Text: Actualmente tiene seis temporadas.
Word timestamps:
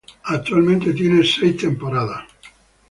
Actualmente 0.23 0.93
tiene 0.93 1.23
seis 1.23 1.57
temporadas. 1.57 2.23